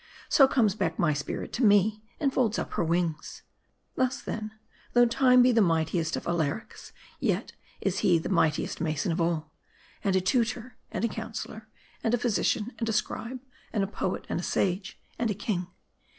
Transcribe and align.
So 0.29 0.47
comes 0.47 0.73
back 0.73 0.97
my 0.97 1.13
spirit 1.13 1.53
to 1.53 1.63
me, 1.63 2.01
and 2.19 2.33
folds 2.33 2.57
up 2.57 2.73
her 2.73 2.83
wings. 2.83 3.43
M 3.95 4.01
A 4.01 4.05
R 4.05 4.09
D 4.09 4.09
I. 4.09 4.09
269 4.09 4.09
Thus, 4.09 4.21
then, 4.23 4.59
though 4.93 5.07
Time 5.07 5.41
be 5.43 5.51
the 5.51 5.61
mightiest 5.61 6.15
of 6.15 6.23
Alarics, 6.25 6.91
yet 7.19 7.51
is 7.81 7.99
he 7.99 8.17
the 8.17 8.27
mightiest 8.27 8.81
mason 8.81 9.11
of 9.11 9.21
all. 9.21 9.51
And 10.03 10.15
a 10.15 10.21
tutor, 10.21 10.75
and 10.91 11.05
a 11.05 11.07
counselor, 11.07 11.67
and 12.03 12.15
a 12.15 12.17
physician, 12.17 12.73
and 12.79 12.89
a 12.89 12.93
scribe, 12.93 13.41
and 13.71 13.83
a 13.83 13.85
poet; 13.85 14.25
and 14.27 14.39
a 14.39 14.43
sage, 14.43 14.99
and 15.19 15.29
a 15.29 15.35
king. 15.35 15.67